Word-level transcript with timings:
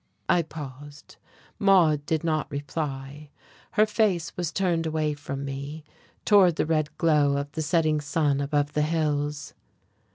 I 0.27 0.41
paused. 0.41 1.17
Maude 1.59 2.03
did 2.07 2.23
not 2.23 2.49
reply. 2.49 3.29
Her 3.73 3.85
face 3.85 4.35
was 4.35 4.51
turned 4.51 4.87
away 4.87 5.13
from 5.13 5.45
me, 5.45 5.83
towards 6.25 6.55
the 6.55 6.65
red 6.65 6.89
glow 6.97 7.37
of 7.37 7.51
the 7.51 7.61
setting 7.61 8.01
sun 8.01 8.41
above 8.41 8.73
the 8.73 8.81
hills. 8.81 9.53